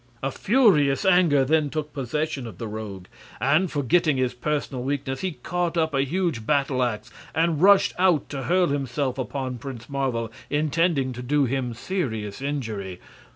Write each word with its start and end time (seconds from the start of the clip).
A 0.23 0.31
furious 0.31 1.05
anger 1.05 1.45
then 1.45 1.69
took 1.69 1.93
possession 1.93 2.47
of 2.47 2.57
the 2.57 2.67
Rogue, 2.67 3.05
and 3.39 3.69
forgetting 3.71 4.17
his 4.17 4.33
personal 4.33 4.81
weakness 4.81 5.19
he 5.21 5.33
caught 5.33 5.77
up 5.77 5.93
a 5.93 6.01
huge 6.01 6.43
battle 6.43 6.81
ax 6.81 7.11
and 7.35 7.61
rushed 7.61 7.93
out 7.99 8.27
to 8.29 8.45
hurl 8.45 8.69
himself 8.69 9.19
upon 9.19 9.59
Prince 9.59 9.89
Marvel, 9.89 10.31
intending 10.49 11.13
to 11.13 11.21
do 11.21 11.45
him 11.45 11.75
serious 11.75 12.41
injury. 12.41 12.99